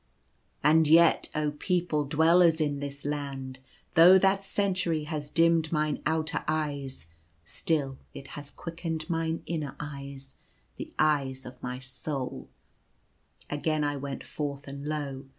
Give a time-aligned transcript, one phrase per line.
[0.63, 3.59] And yet, oh people, dwellers in this land,
[3.93, 7.05] though that century has dimmed mine outer eyes,
[7.45, 10.33] still it has quickened mine inner eyes—
[10.77, 12.47] the eyes of my sou!.
[13.47, 15.27] Again I went forth, and lo